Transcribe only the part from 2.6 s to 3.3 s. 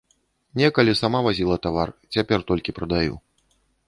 прадаю.